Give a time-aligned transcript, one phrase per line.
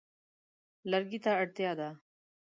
[0.89, 1.89] لرګي ته اړتیا ده.